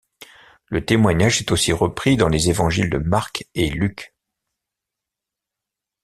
Le 0.65 0.83
témoignage 0.83 1.41
est 1.41 1.51
aussi 1.51 1.71
repris 1.71 2.17
dans 2.17 2.27
les 2.27 2.49
évangiles 2.49 2.89
de 2.89 2.97
Marc 2.97 3.45
et 3.53 3.69
Luc. 3.69 4.15